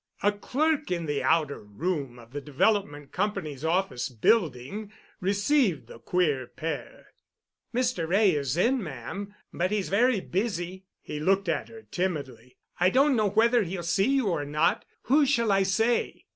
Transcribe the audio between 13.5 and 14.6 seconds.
he'll see you or